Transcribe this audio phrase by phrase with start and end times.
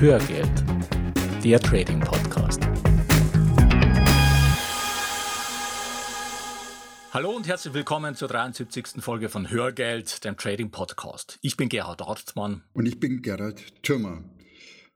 [0.00, 0.48] Hörgeld,
[1.42, 2.60] der Trading Podcast.
[7.10, 9.00] Hallo und herzlich willkommen zur 73.
[9.00, 11.40] Folge von Hörgeld, dem Trading Podcast.
[11.42, 12.62] Ich bin Gerhard Hartmann.
[12.74, 14.22] Und ich bin Gerhard Thürmer.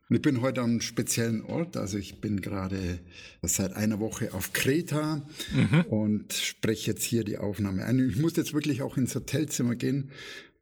[0.09, 1.77] Und ich bin heute am speziellen Ort.
[1.77, 3.01] Also ich bin gerade
[3.43, 5.23] seit einer Woche auf Kreta
[5.53, 5.81] mhm.
[5.89, 8.09] und spreche jetzt hier die Aufnahme ein.
[8.09, 10.13] Ich muss jetzt wirklich auch ins Hotelzimmer gehen,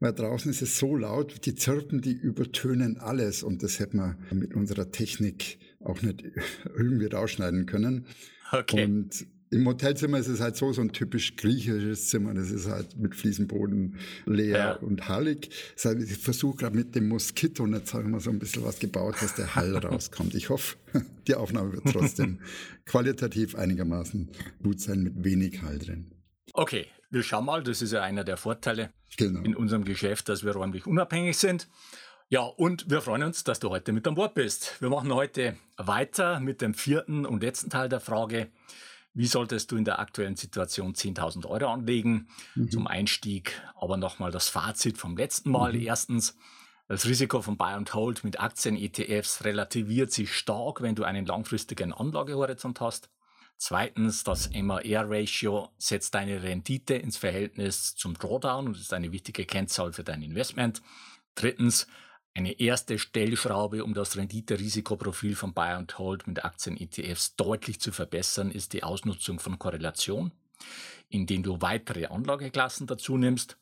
[0.01, 4.17] weil draußen ist es so laut, die Zirpen, die übertönen alles und das hätten wir
[4.33, 6.23] mit unserer Technik auch nicht
[6.75, 8.05] irgendwie rausschneiden können.
[8.51, 8.83] Okay.
[8.83, 12.33] Und im Hotelzimmer ist es halt so, so ein typisch griechisches Zimmer.
[12.33, 14.73] Das ist halt mit Fliesenboden leer ja.
[14.75, 15.49] und hallig.
[15.75, 18.63] Das heißt, ich versuche gerade mit dem Moskito und jetzt haben wir so ein bisschen
[18.63, 20.33] was gebaut, dass der Hall rauskommt.
[20.35, 20.77] Ich hoffe,
[21.27, 22.39] die Aufnahme wird trotzdem
[22.85, 24.29] qualitativ einigermaßen
[24.63, 26.11] gut sein, mit wenig Hall drin.
[26.53, 27.61] Okay, wir schauen mal.
[27.61, 29.41] Das ist ja einer der Vorteile genau.
[29.41, 31.67] in unserem Geschäft, dass wir räumlich unabhängig sind.
[32.29, 34.81] Ja, und wir freuen uns, dass du heute mit an Bord bist.
[34.81, 38.47] Wir machen heute weiter mit dem vierten und letzten Teil der Frage,
[39.13, 42.71] wie solltest du in der aktuellen Situation 10.000 Euro anlegen mhm.
[42.71, 43.61] zum Einstieg?
[43.75, 45.73] Aber nochmal das Fazit vom letzten Mal.
[45.73, 45.81] Mhm.
[45.81, 46.37] Erstens,
[46.87, 51.91] das Risiko von Buy and Hold mit Aktien-ETFs relativiert sich stark, wenn du einen langfristigen
[51.91, 53.09] Anlagehorizont hast.
[53.63, 59.93] Zweitens, das MAR-Ratio setzt deine Rendite ins Verhältnis zum Drawdown und ist eine wichtige Kennzahl
[59.93, 60.81] für dein Investment.
[61.35, 61.85] Drittens,
[62.33, 68.49] eine erste Stellschraube, um das Rendite-Risikoprofil von Buy and Hold mit Aktien-ETFs deutlich zu verbessern,
[68.49, 70.31] ist die Ausnutzung von Korrelation,
[71.09, 73.59] indem du weitere Anlageklassen dazu nimmst.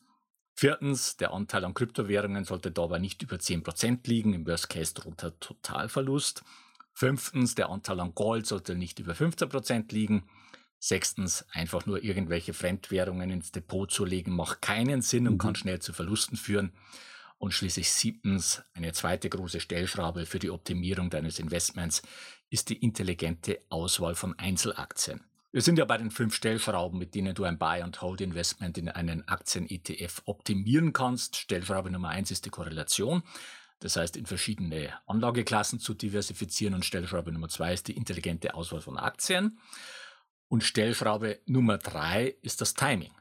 [0.54, 5.20] Viertens, der Anteil an Kryptowährungen sollte dabei nicht über 10% liegen, im Worst Case droht
[5.20, 6.42] der Totalverlust.
[6.92, 10.28] Fünftens, der Anteil an Gold sollte nicht über 15% liegen.
[10.78, 15.38] Sechstens, einfach nur irgendwelche Fremdwährungen ins Depot zu legen, macht keinen Sinn und mhm.
[15.38, 16.72] kann schnell zu Verlusten führen.
[17.38, 22.02] Und schließlich siebtens, eine zweite große Stellschraube für die Optimierung deines Investments
[22.50, 25.22] ist die intelligente Auswahl von Einzelaktien.
[25.52, 30.22] Wir sind ja bei den fünf Stellschrauben, mit denen du ein Buy-and-Hold-Investment in einen Aktien-ETF
[30.26, 31.36] optimieren kannst.
[31.36, 33.22] Stellschraube Nummer eins ist die Korrelation.
[33.80, 36.74] Das heißt, in verschiedene Anlageklassen zu diversifizieren.
[36.74, 39.58] Und Stellschraube Nummer zwei ist die intelligente Auswahl von Aktien.
[40.48, 43.12] Und Stellschraube Nummer drei ist das Timing.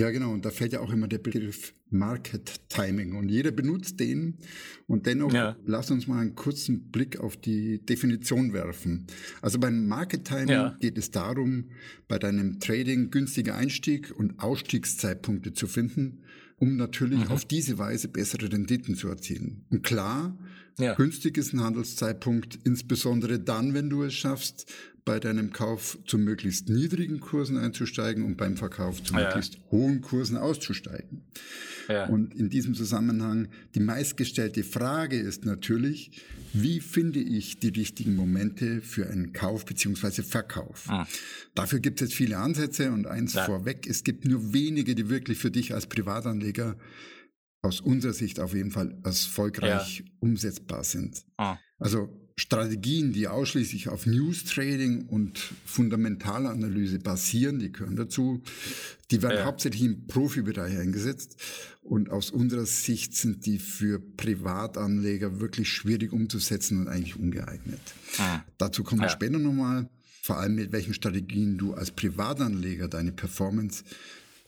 [0.00, 0.32] Ja, genau.
[0.32, 3.14] Und da fällt ja auch immer der Begriff Market Timing.
[3.14, 4.38] Und jeder benutzt den.
[4.86, 5.56] Und dennoch, ja.
[5.64, 9.06] lass uns mal einen kurzen Blick auf die Definition werfen.
[9.40, 10.76] Also beim Market Timing ja.
[10.80, 11.70] geht es darum,
[12.08, 16.24] bei deinem Trading günstige Einstieg- und Ausstiegszeitpunkte zu finden,
[16.58, 17.30] um natürlich mhm.
[17.30, 19.64] auf diese Weise bessere Renditen zu erzielen.
[19.70, 20.36] Und klar,
[20.78, 20.94] ja.
[20.94, 24.72] günstig ist ein Handelszeitpunkt, insbesondere dann, wenn du es schaffst,
[25.04, 29.24] bei deinem Kauf zu möglichst niedrigen Kursen einzusteigen und beim Verkauf zu ja.
[29.24, 31.24] möglichst hohen Kursen auszusteigen.
[31.88, 32.06] Ja.
[32.06, 38.80] Und in diesem Zusammenhang, die meistgestellte Frage ist natürlich, wie finde ich die richtigen Momente
[38.80, 40.84] für einen Kauf beziehungsweise Verkauf?
[40.88, 41.08] Ah.
[41.54, 43.44] Dafür gibt es jetzt viele Ansätze und eins ja.
[43.44, 46.76] vorweg, es gibt nur wenige, die wirklich für dich als Privatanleger
[47.62, 51.24] aus unserer Sicht auf jeden Fall erfolgreich umsetzbar sind.
[51.36, 51.58] Ah.
[51.78, 58.42] Also Strategien, die ausschließlich auf News Trading und Fundamentalanalyse basieren, die gehören dazu.
[59.12, 59.44] Die werden ja.
[59.44, 61.36] hauptsächlich im Profibereich eingesetzt.
[61.82, 67.80] Und aus unserer Sicht sind die für Privatanleger wirklich schwierig umzusetzen und eigentlich ungeeignet.
[68.18, 68.40] Ah.
[68.58, 69.12] Dazu kommen wir ja.
[69.12, 69.88] später nochmal.
[70.20, 73.84] Vor allem mit welchen Strategien du als Privatanleger deine Performance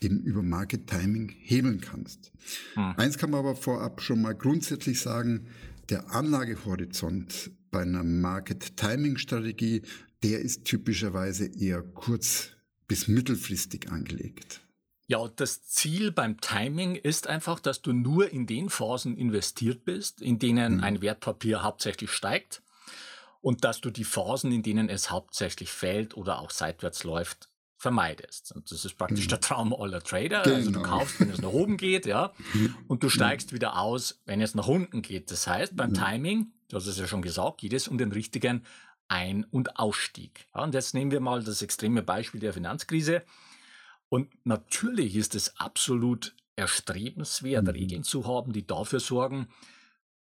[0.01, 2.33] eben über Market Timing hebeln kannst.
[2.75, 2.91] Ah.
[2.97, 5.47] Eins kann man aber vorab schon mal grundsätzlich sagen,
[5.89, 9.81] der Anlagehorizont bei einer Market Timing Strategie,
[10.23, 12.51] der ist typischerweise eher kurz
[12.87, 14.61] bis mittelfristig angelegt.
[15.07, 20.21] Ja, das Ziel beim Timing ist einfach, dass du nur in den Phasen investiert bist,
[20.21, 20.83] in denen mhm.
[20.85, 22.63] ein Wertpapier hauptsächlich steigt
[23.41, 28.53] und dass du die Phasen, in denen es hauptsächlich fällt oder auch seitwärts läuft, vermeidest.
[28.53, 29.29] Und das ist praktisch mhm.
[29.31, 30.43] der Traum aller Trader.
[30.43, 30.55] Genau.
[30.55, 30.97] Also du genau.
[30.97, 32.31] kaufst, wenn es nach oben geht, ja,
[32.87, 33.55] und du steigst mhm.
[33.57, 35.29] wieder aus, wenn es nach unten geht.
[35.29, 35.95] Das heißt, beim mhm.
[35.95, 38.65] Timing, du hast es ja schon gesagt, geht es um den richtigen
[39.07, 40.47] Ein- und Ausstieg.
[40.55, 43.23] Ja, und jetzt nehmen wir mal das extreme Beispiel der Finanzkrise.
[44.09, 47.69] Und natürlich ist es absolut erstrebenswert, mhm.
[47.69, 49.47] Regeln zu haben, die dafür sorgen,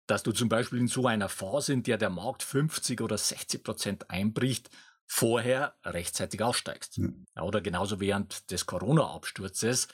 [0.06, 3.62] dass du zum Beispiel in so einer Phase, in der der Markt 50 oder 60
[3.62, 4.70] Prozent einbricht,
[5.06, 6.98] vorher rechtzeitig aussteigst.
[6.98, 7.08] Ja.
[7.36, 9.88] Ja, oder genauso während des Corona-Absturzes.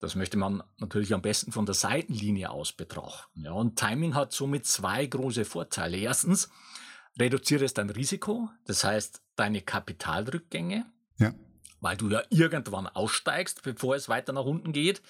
[0.00, 3.44] Das möchte man natürlich am besten von der Seitenlinie aus betrachten.
[3.44, 5.96] Ja, und Timing hat somit zwei große Vorteile.
[5.96, 6.50] Erstens,
[7.18, 10.84] reduziert es dein Risiko, das heißt deine Kapitalrückgänge.
[11.18, 11.32] Ja.
[11.80, 15.00] weil du ja irgendwann aussteigst, bevor es weiter nach unten geht.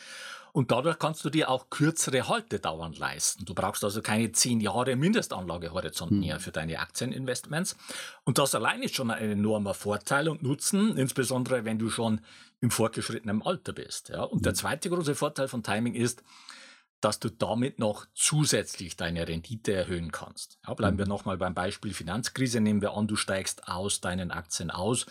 [0.52, 3.44] Und dadurch kannst du dir auch kürzere Haltedauern leisten.
[3.44, 6.20] Du brauchst also keine zehn Jahre Mindestanlagehorizont mhm.
[6.20, 7.76] mehr für deine Aktieninvestments.
[8.24, 12.20] Und das allein ist schon ein enormer Vorteil und Nutzen, insbesondere wenn du schon
[12.66, 14.08] im fortgeschrittenen Alter bist.
[14.08, 14.24] Ja.
[14.24, 14.44] Und mhm.
[14.44, 16.22] der zweite große Vorteil von Timing ist,
[17.00, 20.58] dass du damit noch zusätzlich deine Rendite erhöhen kannst.
[20.66, 21.00] Ja, bleiben mhm.
[21.00, 22.60] wir nochmal beim Beispiel Finanzkrise.
[22.60, 25.06] Nehmen wir an, du steigst aus deinen Aktien aus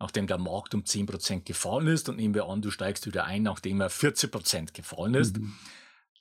[0.00, 3.42] nachdem der Markt um 10% gefallen ist und nehmen wir an, du steigst wieder ein,
[3.42, 5.54] nachdem er 40% gefallen ist, mhm.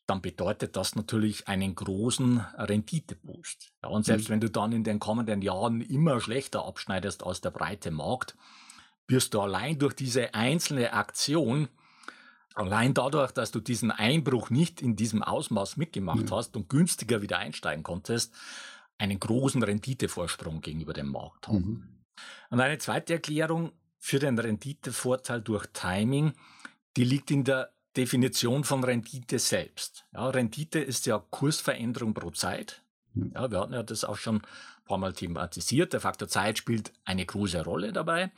[0.07, 3.71] dann bedeutet das natürlich einen großen Renditeboost.
[3.83, 4.33] Ja, und selbst mhm.
[4.33, 8.35] wenn du dann in den kommenden Jahren immer schlechter abschneidest als der breite Markt,
[9.07, 11.69] wirst du allein durch diese einzelne Aktion,
[12.54, 16.38] allein dadurch, dass du diesen Einbruch nicht in diesem Ausmaß mitgemacht ja.
[16.38, 18.33] hast und günstiger wieder einsteigen konntest,
[18.98, 21.57] einen großen Renditevorsprung gegenüber dem Markt haben.
[21.57, 21.83] Mhm.
[22.50, 26.33] Und eine zweite Erklärung für den Renditevorteil durch Timing,
[26.95, 30.06] die liegt in der Definition von Rendite selbst.
[30.13, 32.83] Ja, Rendite ist ja Kursveränderung pro Zeit.
[33.33, 35.94] Ja, wir hatten ja das auch schon ein paar Mal thematisiert.
[35.94, 38.31] Der Faktor Zeit spielt eine große Rolle dabei.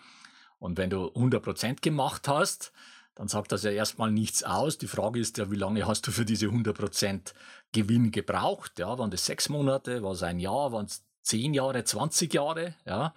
[0.59, 2.71] Und wenn du 100% gemacht hast,
[3.15, 4.77] dann sagt das ja erstmal nichts aus.
[4.77, 7.33] Die Frage ist ja, wie lange hast du für diese 100%
[7.71, 8.79] Gewinn gebraucht?
[8.79, 12.75] Ja, waren das sechs Monate, war es ein Jahr, waren es zehn Jahre, 20 Jahre?
[12.85, 13.13] Ja,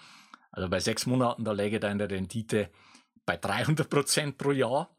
[0.51, 2.71] also bei sechs Monaten, da läge deine Rendite
[3.27, 4.91] bei 300 Prozent pro Jahr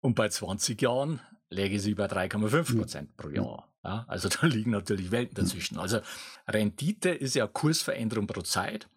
[0.00, 3.68] und bei 20 Jahren läge sie bei 3,5 Prozent pro Jahr.
[3.82, 5.78] Ja, also da liegen natürlich Welten dazwischen.
[5.78, 6.00] Also
[6.46, 8.88] Rendite ist ja Kursveränderung pro Zeit.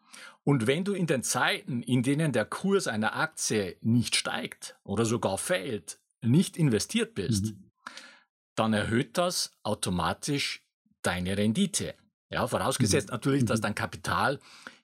[0.47, 5.03] Und wenn du in den Zeiten, in denen der Kurs einer Aktie nicht steigt oder
[5.03, 7.69] sogar fällt, nicht investiert bist, mhm.
[8.55, 10.65] dann erhöht das automatisch
[11.01, 11.95] deine Rendite.
[12.29, 13.15] Ja, vorausgesetzt mhm.
[13.15, 13.63] natürlich, dass mhm.
[13.63, 14.39] dein Kapital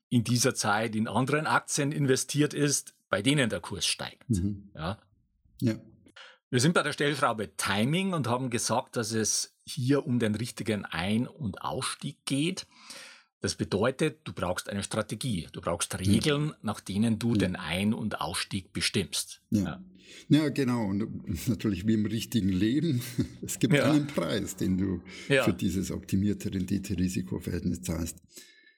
[0.10, 4.30] in dieser Zeit in anderen Aktien investiert ist, bei denen der Kurs steigt.
[4.32, 4.70] Mhm.
[4.76, 4.98] Ja.
[5.62, 5.76] ja.
[6.50, 10.84] Wir sind bei der Stellschraube Timing und haben gesagt, dass es hier um den richtigen
[10.84, 12.68] Ein- und Ausstieg geht.
[13.44, 16.58] Das bedeutet, du brauchst eine Strategie, du brauchst Regeln, ja.
[16.62, 17.40] nach denen du ja.
[17.40, 19.42] den Ein- und Ausstieg bestimmst.
[19.50, 19.84] Ja.
[20.30, 20.48] ja.
[20.48, 20.86] genau.
[20.86, 23.02] Und natürlich wie im richtigen Leben,
[23.42, 28.16] es gibt einen Preis, den du für dieses optimierte Rendite-Risiko-Verhältnis zahlst.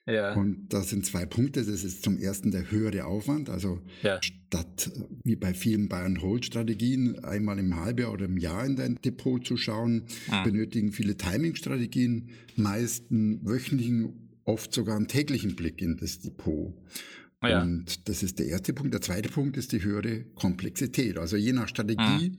[0.04, 0.34] Ja.
[0.34, 1.64] Und das sind zwei Punkte.
[1.64, 3.50] Das ist zum ersten der höhere Aufwand.
[3.50, 4.20] Also ja.
[4.20, 4.90] statt
[5.22, 10.06] wie bei vielen Buy-and-Hold-Strategien einmal im Halbjahr oder im Jahr in dein Depot zu schauen,
[10.28, 10.44] mhm.
[10.44, 16.74] benötigen viele Timing-Strategien meist einen wöchentlichen, oft sogar einen täglichen Blick in das Depot.
[17.42, 17.62] Ja.
[17.62, 18.94] Und das ist der erste Punkt.
[18.94, 21.18] Der zweite Punkt ist die höhere Komplexität.
[21.18, 22.38] Also je nach Strategie mhm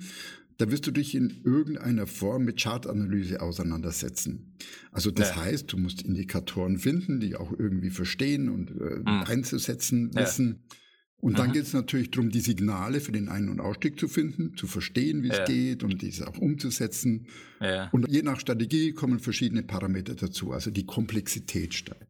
[0.57, 4.55] da wirst du dich in irgendeiner Form mit Chartanalyse auseinandersetzen.
[4.91, 5.43] Also das ja.
[5.43, 9.23] heißt, du musst Indikatoren finden, die auch irgendwie verstehen und äh, mhm.
[9.27, 10.63] einzusetzen wissen.
[10.71, 10.77] Ja.
[11.19, 11.53] Und dann mhm.
[11.53, 15.23] geht es natürlich darum, die Signale für den Ein- und Ausstieg zu finden, zu verstehen,
[15.23, 15.41] wie ja.
[15.41, 17.27] es geht und diese auch umzusetzen.
[17.59, 17.89] Ja.
[17.89, 22.07] Und je nach Strategie kommen verschiedene Parameter dazu, also die Komplexität steigt.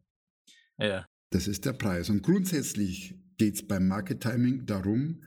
[0.78, 1.06] Ja.
[1.30, 2.10] Das ist der Preis.
[2.10, 5.22] Und grundsätzlich geht es beim Market Timing darum,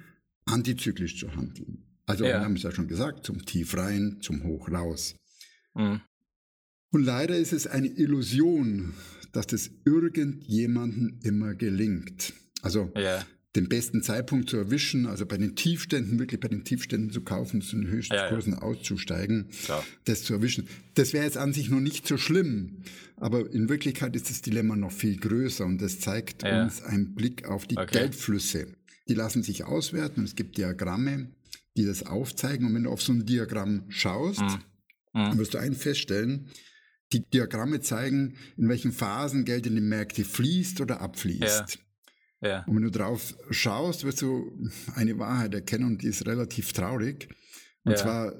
[0.45, 1.83] antizyklisch zu handeln.
[2.05, 2.31] Also ja.
[2.31, 5.15] wir haben es ja schon gesagt, zum Tief rein, zum Hoch raus.
[5.73, 6.01] Mhm.
[6.91, 8.93] Und leider ist es eine Illusion,
[9.31, 12.33] dass das irgendjemanden immer gelingt.
[12.61, 13.25] Also ja.
[13.55, 17.61] Den besten Zeitpunkt zu erwischen, also bei den Tiefständen, wirklich bei den Tiefständen zu kaufen,
[17.61, 19.83] zu den höchsten ja, Kursen auszusteigen, Klar.
[20.05, 20.67] das zu erwischen.
[20.93, 22.83] Das wäre jetzt an sich noch nicht so schlimm,
[23.17, 27.45] aber in Wirklichkeit ist das Dilemma noch viel größer und das zeigt uns einen Blick
[27.45, 27.99] auf die okay.
[27.99, 28.67] Geldflüsse.
[29.07, 30.23] Die lassen sich auswerten.
[30.23, 31.31] Es gibt Diagramme,
[31.75, 32.67] die das aufzeigen.
[32.67, 34.59] Und wenn du auf so ein Diagramm schaust, mhm.
[35.13, 36.47] dann wirst du einen feststellen,
[37.11, 41.79] die Diagramme zeigen, in welchen Phasen Geld in die Märkte fließt oder abfließt.
[42.41, 42.63] Ja.
[42.65, 44.51] Und wenn du drauf schaust, wirst du
[44.95, 47.29] eine Wahrheit erkennen und die ist relativ traurig.
[47.83, 47.97] Und ja.
[47.97, 48.33] zwar,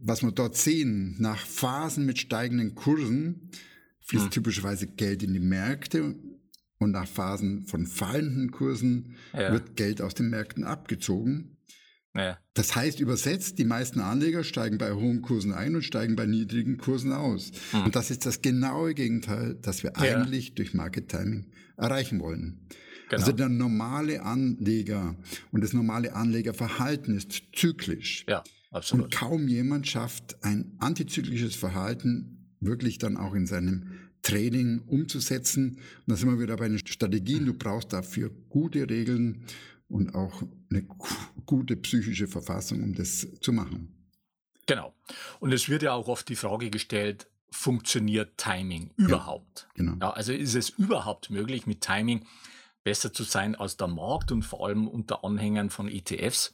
[0.00, 3.50] was wir dort sehen, nach Phasen mit steigenden Kursen
[4.00, 4.30] fließt hm.
[4.30, 6.16] typischerweise Geld in die Märkte
[6.78, 9.52] und nach Phasen von fallenden Kursen ja.
[9.52, 11.56] wird Geld aus den Märkten abgezogen.
[12.14, 12.38] Ja.
[12.52, 16.76] Das heißt übersetzt, die meisten Anleger steigen bei hohen Kursen ein und steigen bei niedrigen
[16.76, 17.52] Kursen aus.
[17.70, 17.84] Hm.
[17.84, 21.46] Und das ist das genaue Gegenteil, das wir eigentlich durch Market Timing
[21.78, 22.68] erreichen wollen.
[23.12, 23.24] Genau.
[23.24, 25.14] Also der normale Anleger
[25.50, 28.24] und das normale Anlegerverhalten ist zyklisch.
[28.26, 29.04] Ja, absolut.
[29.04, 35.72] Und kaum jemand schafft ein antizyklisches Verhalten wirklich dann auch in seinem Training umzusetzen.
[35.72, 37.44] Und da sind wir wieder bei den Strategien.
[37.44, 39.44] Du brauchst dafür gute Regeln
[39.88, 40.86] und auch eine
[41.44, 44.10] gute psychische Verfassung, um das zu machen.
[44.64, 44.94] Genau.
[45.38, 49.66] Und es wird ja auch oft die Frage gestellt, funktioniert Timing überhaupt?
[49.76, 49.96] Ja, genau.
[50.00, 52.24] Ja, also ist es überhaupt möglich, mit Timing
[52.84, 56.52] besser zu sein als der Markt und vor allem unter Anhängern von ETFs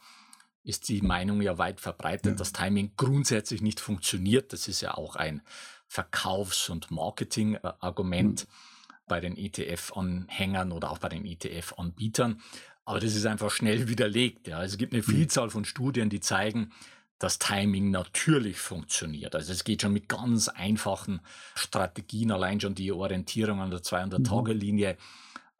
[0.64, 2.34] ist die Meinung ja weit verbreitet, ja.
[2.34, 4.52] dass Timing grundsätzlich nicht funktioniert.
[4.52, 5.42] Das ist ja auch ein
[5.86, 8.92] Verkaufs- und Marketing-Argument mhm.
[9.06, 12.42] bei den ETF-Anhängern oder auch bei den ETF-Anbietern.
[12.84, 14.46] Aber das ist einfach schnell widerlegt.
[14.46, 14.62] Ja.
[14.62, 15.10] Es gibt eine mhm.
[15.10, 16.72] Vielzahl von Studien, die zeigen,
[17.18, 19.34] dass Timing natürlich funktioniert.
[19.34, 21.20] Also es geht schon mit ganz einfachen
[21.54, 24.96] Strategien, allein schon die Orientierung an der 200-Tage-Linie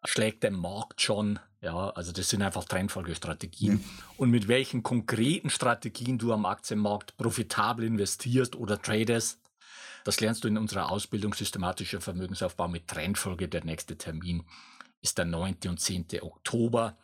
[0.05, 1.39] schlägt der Markt schon.
[1.61, 3.79] Ja, also das sind einfach Trendfolgestrategien.
[3.79, 4.05] Ja.
[4.17, 9.41] Und mit welchen konkreten Strategien du am Aktienmarkt profitabel investierst oder tradest,
[10.05, 13.49] das lernst du in unserer Ausbildung systematischer Vermögensaufbau mit Trendfolge.
[13.49, 14.45] Der nächste Termin
[15.03, 15.57] ist der 9.
[15.67, 16.07] und 10.
[16.23, 16.97] Oktober.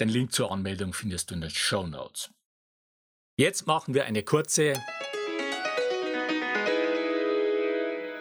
[0.00, 2.30] Den Link zur Anmeldung findest du in den Show Notes.
[3.36, 4.74] Jetzt machen wir eine kurze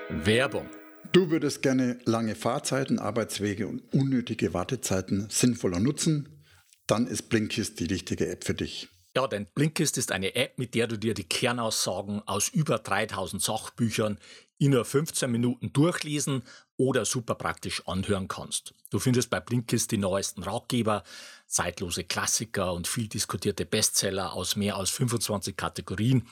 [0.10, 0.70] Werbung.
[1.12, 6.46] Du würdest gerne lange Fahrzeiten, Arbeitswege und unnötige Wartezeiten sinnvoller nutzen?
[6.88, 8.88] Dann ist Blinkist die richtige App für dich.
[9.14, 13.42] Ja, denn Blinkist ist eine App, mit der du dir die Kernaussagen aus über 3000
[13.42, 14.20] Sachbüchern
[14.58, 16.44] in nur 15 Minuten durchlesen
[16.78, 18.74] oder super praktisch anhören kannst.
[18.90, 21.04] Du findest bei Blinkist die neuesten Ratgeber,
[21.52, 26.28] zeitlose Klassiker und viel diskutierte Bestseller aus mehr als 25 Kategorien,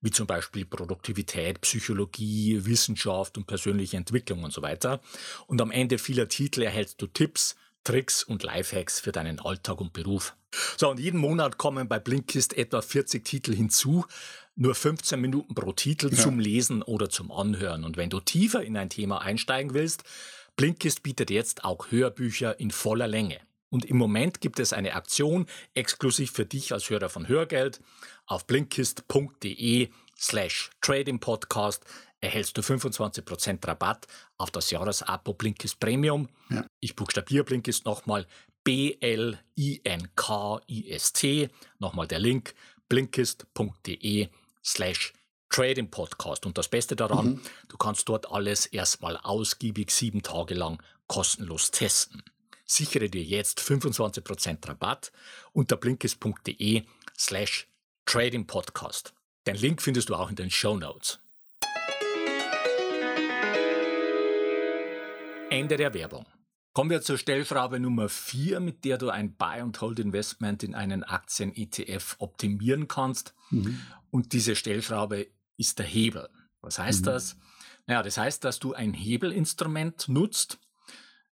[0.00, 5.00] wie zum Beispiel Produktivität, Psychologie, Wissenschaft und persönliche Entwicklung und so weiter.
[5.46, 9.92] Und am Ende vieler Titel erhältst du Tipps, Tricks und Lifehacks für deinen Alltag und
[9.92, 10.34] Beruf.
[10.76, 14.04] So, und jeden Monat kommen bei Blinkist etwa 40 Titel hinzu,
[14.56, 16.16] nur 15 Minuten pro Titel ja.
[16.16, 17.84] zum Lesen oder zum Anhören.
[17.84, 20.04] Und wenn du tiefer in ein Thema einsteigen willst,
[20.56, 23.40] Blinkist bietet jetzt auch Hörbücher in voller Länge.
[23.74, 27.80] Und im Moment gibt es eine Aktion exklusiv für dich als Hörer von Hörgeld.
[28.24, 31.84] Auf blinkist.de slash Trading Podcast
[32.20, 34.06] erhältst du 25% Rabatt
[34.38, 36.28] auf das Jahresabo Blinkist Premium.
[36.50, 36.64] Ja.
[36.78, 38.28] Ich buchstabiere Blinkist nochmal
[38.62, 39.38] B-L-I-N-K-I-S-T.
[41.80, 42.54] Nochmal der Link
[42.88, 44.28] blinkist.de
[44.64, 45.14] slash
[45.50, 46.46] Trading Podcast.
[46.46, 47.40] Und das Beste daran, mhm.
[47.66, 52.22] du kannst dort alles erstmal ausgiebig sieben Tage lang kostenlos testen.
[52.76, 55.12] Sichere dir jetzt 25% Rabatt
[55.52, 56.82] unter blinkist.de
[57.16, 57.68] slash
[58.04, 59.14] Trading Podcast.
[59.46, 61.20] Den Link findest du auch in den Show Notes.
[65.50, 66.26] Ende der Werbung.
[66.72, 72.88] Kommen wir zur Stellschraube Nummer 4, mit der du ein Buy-and-Hold-Investment in einen Aktien-ETF optimieren
[72.88, 73.34] kannst.
[73.50, 73.80] Mhm.
[74.10, 76.28] Und diese Stellschraube ist der Hebel.
[76.60, 77.04] Was heißt mhm.
[77.04, 77.36] das?
[77.86, 80.58] Naja, das heißt, dass du ein Hebelinstrument nutzt,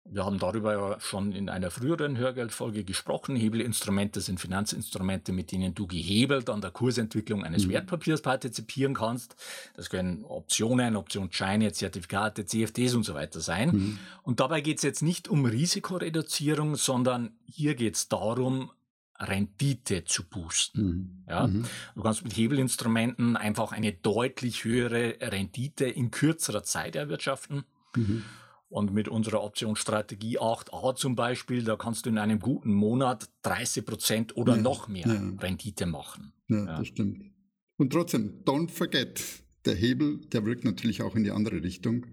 [0.04, 3.36] wir haben darüber ja schon in einer früheren Hörgeldfolge gesprochen.
[3.36, 7.72] Hebelinstrumente sind Finanzinstrumente, mit denen du gehebelt an der Kursentwicklung eines mhm.
[7.72, 9.36] Wertpapiers partizipieren kannst.
[9.76, 13.70] Das können Optionen, Optionsscheine, Zertifikate, CFDs und so weiter sein.
[13.70, 14.00] Mhm.
[14.24, 18.72] Und dabei geht es jetzt nicht um Risikoreduzierung, sondern hier geht es darum,
[19.20, 20.84] Rendite zu boosten.
[20.84, 21.24] Mhm.
[21.30, 21.48] Ja?
[21.48, 21.66] Mhm.
[21.96, 27.66] Du kannst mit Hebelinstrumenten einfach eine deutlich höhere Rendite in kürzerer Zeit erwirtschaften.
[27.96, 28.24] Mhm.
[28.72, 33.86] Und mit unserer Optionsstrategie 8a zum Beispiel, da kannst du in einem guten Monat 30
[33.86, 35.22] Prozent oder ja, noch mehr ja.
[35.40, 36.32] Rendite machen.
[36.48, 37.32] Ja, ja, das stimmt.
[37.76, 39.22] Und trotzdem, don't forget,
[39.66, 42.06] der Hebel, der wirkt natürlich auch in die andere Richtung.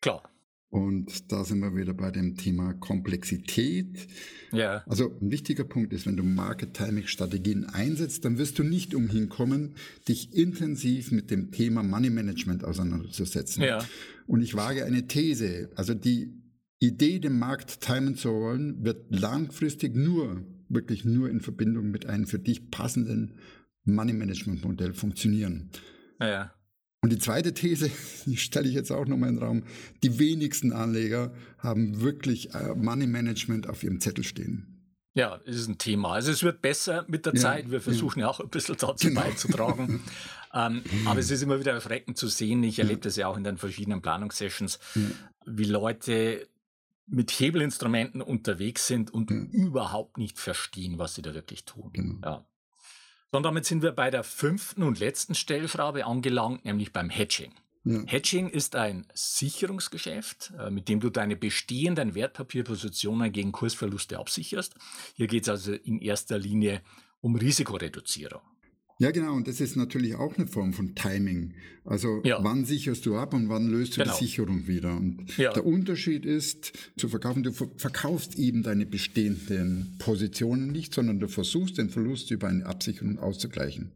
[0.00, 0.28] Klar.
[0.70, 4.06] Und da sind wir wieder bei dem Thema Komplexität.
[4.52, 4.84] Ja.
[4.86, 8.94] Also ein wichtiger Punkt ist, wenn du Market Timing Strategien einsetzt, dann wirst du nicht
[8.94, 9.74] umhin kommen,
[10.06, 13.64] dich intensiv mit dem Thema Money Management auseinanderzusetzen.
[13.64, 13.84] Ja.
[14.28, 15.70] Und ich wage eine These.
[15.74, 16.40] Also die
[16.78, 22.26] Idee, den Markt timen zu wollen, wird langfristig nur, wirklich nur in Verbindung mit einem
[22.28, 23.40] für dich passenden
[23.84, 25.70] Money Management Modell funktionieren.
[26.20, 26.54] Ja.
[27.02, 27.90] Und die zweite These,
[28.26, 29.62] die stelle ich jetzt auch nochmal in den Raum,
[30.02, 34.76] die wenigsten Anleger haben wirklich äh, Money Management auf ihrem Zettel stehen.
[35.14, 36.12] Ja, es ist ein Thema.
[36.12, 37.70] Also es wird besser mit der ja, Zeit.
[37.70, 38.26] Wir versuchen ja.
[38.26, 39.22] ja, auch ein bisschen dazu genau.
[39.22, 40.02] beizutragen.
[40.54, 42.62] ähm, aber es ist immer wieder erschreckend zu sehen.
[42.62, 43.04] Ich erlebe ja.
[43.04, 44.78] das ja auch in den verschiedenen Planungssessions,
[45.46, 46.46] wie Leute
[47.06, 51.90] mit Hebelinstrumenten unterwegs sind und überhaupt nicht verstehen, was sie da wirklich tun.
[51.92, 52.18] Genau.
[52.22, 52.46] Ja.
[53.32, 57.52] Und damit sind wir bei der fünften und letzten Stellschraube angelangt, nämlich beim Hedging.
[57.84, 58.02] Ja.
[58.06, 64.74] Hedging ist ein Sicherungsgeschäft, äh, mit dem du deine bestehenden Wertpapierpositionen gegen Kursverluste absicherst.
[65.14, 66.82] Hier geht es also in erster Linie
[67.20, 68.42] um Risikoreduzierung.
[69.00, 69.32] Ja, genau.
[69.32, 71.54] Und das ist natürlich auch eine Form von Timing.
[71.86, 72.44] Also ja.
[72.44, 74.14] wann sicherst du ab und wann löst du genau.
[74.14, 74.94] die Sicherung wieder?
[74.94, 75.54] Und ja.
[75.54, 81.78] der Unterschied ist zu verkaufen, du verkaufst eben deine bestehenden Positionen nicht, sondern du versuchst
[81.78, 83.90] den Verlust über eine Absicherung auszugleichen.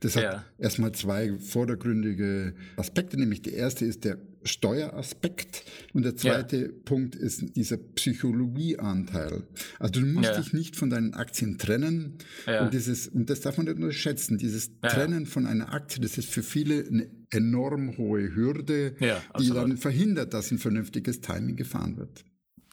[0.00, 0.44] Das hat ja.
[0.58, 6.68] erstmal zwei vordergründige Aspekte, nämlich der erste ist der Steueraspekt und der zweite ja.
[6.84, 9.44] Punkt ist dieser Psychologieanteil.
[9.78, 10.40] Also du musst ja.
[10.40, 12.64] dich nicht von deinen Aktien trennen ja.
[12.64, 14.38] und dieses und das darf man nicht unterschätzen.
[14.38, 18.96] Dieses Trennen von einer Aktie, das ist für viele eine enorm hohe Hürde,
[19.38, 22.24] die dann verhindert, dass ein vernünftiges Timing gefahren wird.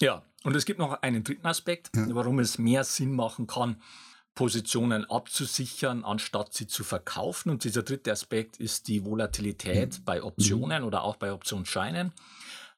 [0.02, 3.78] Ja, und es gibt noch einen dritten Aspekt, warum es mehr Sinn machen kann,
[4.40, 7.50] Positionen abzusichern, anstatt sie zu verkaufen.
[7.50, 10.04] Und dieser dritte Aspekt ist die Volatilität mhm.
[10.06, 12.14] bei Optionen oder auch bei Optionsscheinen.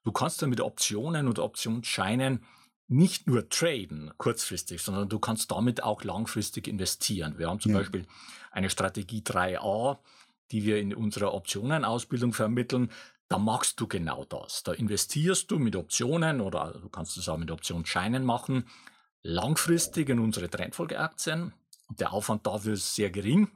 [0.04, 2.44] Du kannst dann mit Optionen und Optionsscheinen
[2.88, 7.38] nicht nur traden kurzfristig, sondern du kannst damit auch langfristig investieren.
[7.38, 7.78] Wir haben zum ja.
[7.78, 8.08] Beispiel
[8.50, 10.00] eine Strategie 3a,
[10.50, 12.90] die wir in unserer Optionenausbildung vermitteln.
[13.28, 14.64] Da machst du genau das.
[14.64, 18.66] Da investierst du mit Optionen oder du kannst es auch mit Optionsscheinen machen
[19.24, 21.54] langfristig in unsere Trendfolgeaktien.
[21.90, 23.50] Der Aufwand dafür ist sehr gering.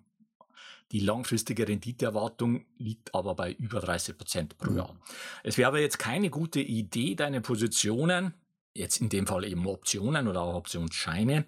[0.92, 4.96] Die langfristige Renditeerwartung liegt aber bei über 30 Prozent pro Jahr.
[5.44, 8.34] Es wäre aber jetzt keine gute Idee, deine Positionen,
[8.76, 11.46] jetzt in dem Fall eben Optionen oder auch Optionsscheine,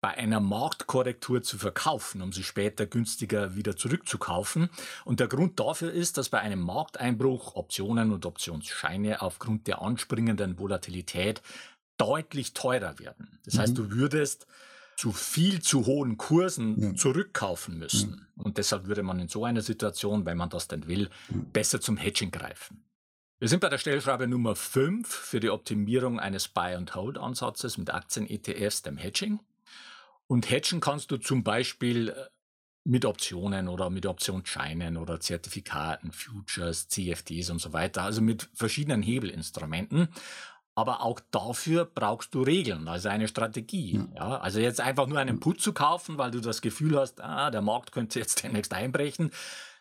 [0.00, 4.68] bei einer Marktkorrektur zu verkaufen, um sie später günstiger wieder zurückzukaufen.
[5.06, 10.58] Und der Grund dafür ist, dass bei einem Markteinbruch Optionen und Optionsscheine aufgrund der anspringenden
[10.58, 11.40] Volatilität
[11.96, 13.38] deutlich teurer werden.
[13.44, 13.58] Das mhm.
[13.58, 14.46] heißt, du würdest
[14.96, 16.94] zu viel zu hohen Kursen ja.
[16.94, 18.26] zurückkaufen müssen.
[18.36, 18.44] Ja.
[18.44, 21.36] Und deshalb würde man in so einer Situation, wenn man das denn will, ja.
[21.52, 22.84] besser zum Hedging greifen.
[23.40, 28.96] Wir sind bei der Stellschraube Nummer 5 für die Optimierung eines Buy-and-Hold-Ansatzes mit Aktien-ETFs, dem
[28.96, 29.40] Hedging.
[30.26, 32.26] Und hedgen kannst du zum Beispiel äh,
[32.84, 39.02] mit Optionen oder mit Optionsscheinen oder Zertifikaten, Futures, CFDs und so weiter, also mit verschiedenen
[39.02, 40.08] Hebelinstrumenten.
[40.76, 44.00] Aber auch dafür brauchst du Regeln, also eine Strategie.
[44.14, 44.16] Ja.
[44.16, 44.40] ja.
[44.40, 47.62] also jetzt einfach nur einen Put zu kaufen, weil du das Gefühl hast, ah, der
[47.62, 49.30] Markt könnte jetzt demnächst einbrechen,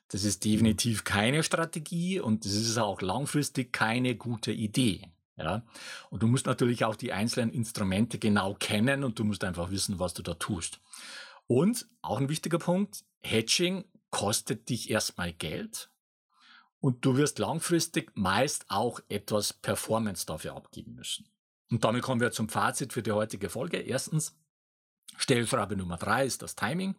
[0.10, 5.02] das ist definitiv keine Strategie und das ist auch langfristig keine gute Idee.
[5.36, 5.64] Ja,
[6.12, 9.98] und du musst natürlich auch die einzelnen Instrumente genau kennen und du musst einfach wissen,
[9.98, 10.80] was du da tust.
[11.48, 15.90] Und auch ein wichtiger Punkt, Hedging kostet dich erstmal Geld
[16.84, 21.26] und du wirst langfristig meist auch etwas Performance dafür abgeben müssen.
[21.72, 23.78] Und damit kommen wir zum Fazit für die heutige Folge.
[23.78, 24.36] Erstens,
[25.16, 26.96] Stellschraube Nummer drei ist das Timing.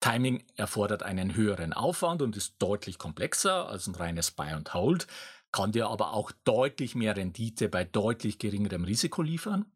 [0.00, 5.06] Timing erfordert einen höheren Aufwand und ist deutlich komplexer als ein reines Buy and Hold,
[5.52, 9.66] kann dir aber auch deutlich mehr Rendite bei deutlich geringerem Risiko liefern.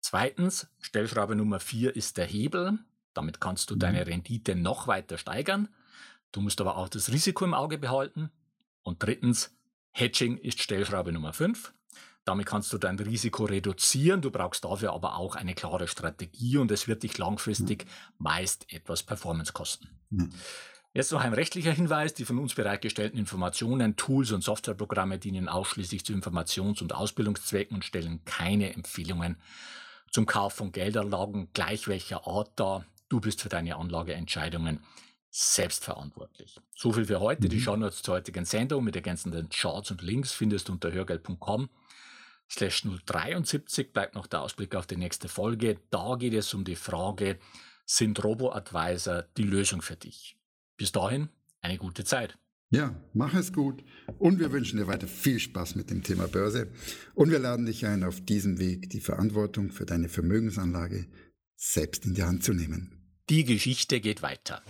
[0.00, 2.78] Zweitens, Stellschraube Nummer vier ist der Hebel.
[3.12, 3.80] Damit kannst du mhm.
[3.80, 5.68] deine Rendite noch weiter steigern.
[6.32, 8.30] Du musst aber auch das Risiko im Auge behalten.
[8.86, 9.52] Und drittens,
[9.90, 11.74] Hedging ist Stellschraube Nummer 5.
[12.24, 14.20] Damit kannst du dein Risiko reduzieren.
[14.20, 17.88] Du brauchst dafür aber auch eine klare Strategie und es wird dich langfristig mhm.
[18.18, 19.88] meist etwas Performance kosten.
[20.10, 20.30] Mhm.
[20.94, 22.14] Jetzt noch ein rechtlicher Hinweis.
[22.14, 27.84] Die von uns bereitgestellten Informationen, Tools und Softwareprogramme dienen ausschließlich zu Informations- und Ausbildungszwecken und
[27.84, 29.36] stellen keine Empfehlungen
[30.12, 32.86] zum Kauf von Geldanlagen gleich welcher Art dar.
[33.08, 34.80] Du bist für deine Anlageentscheidungen
[35.38, 36.58] selbstverantwortlich.
[36.74, 37.44] So viel für heute.
[37.44, 37.50] Mhm.
[37.50, 41.68] Die Shownotes zur heutigen Sendung mit ergänzenden Charts und Links findest du unter hörgeld.com
[42.50, 45.78] slash 073 bleibt noch der Ausblick auf die nächste Folge.
[45.90, 47.38] Da geht es um die Frage,
[47.84, 50.38] sind Robo-Advisor die Lösung für dich?
[50.78, 51.28] Bis dahin,
[51.60, 52.38] eine gute Zeit.
[52.70, 53.84] Ja, mach es gut
[54.18, 56.72] und wir wünschen dir weiter viel Spaß mit dem Thema Börse
[57.14, 61.06] und wir laden dich ein, auf diesem Weg die Verantwortung für deine Vermögensanlage
[61.56, 62.95] selbst in die Hand zu nehmen.
[63.28, 64.62] Die Geschichte geht weiter.